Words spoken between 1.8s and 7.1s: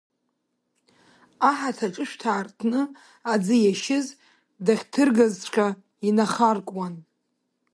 аҿышәҭа аартны аӡы иашьыз дахьҭыргазҵәҟа инахаркуан.